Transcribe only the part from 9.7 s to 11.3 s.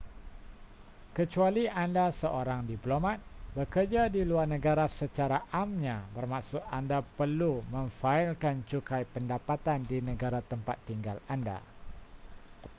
di negara tempat tinggal